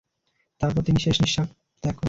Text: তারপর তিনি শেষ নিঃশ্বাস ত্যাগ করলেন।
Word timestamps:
তারপর 0.61 0.81
তিনি 0.81 0.99
শেষ 0.99 1.15
নিঃশ্বাস 1.21 1.47
ত্যাগ 1.83 1.93
করলেন। 1.93 1.99